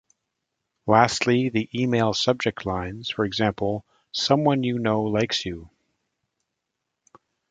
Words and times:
Lastly, 0.87 1.49
the 1.49 1.69
email 1.79 2.15
subject 2.15 2.65
lines- 2.65 3.07
for 3.11 3.23
example, 3.23 3.85
Someone 4.11 4.63
you 4.63 4.79
know 4.79 5.03
likes 5.03 5.45
you! 5.45 5.69